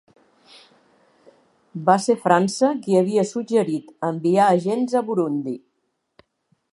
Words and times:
Va 1.89 1.97
ser 2.05 2.15
França 2.23 2.71
qui 2.87 2.97
havia 3.01 3.27
suggerit 3.33 3.93
enviar 4.11 4.51
agents 4.57 4.97
a 5.03 5.07
Burundi. 5.11 5.57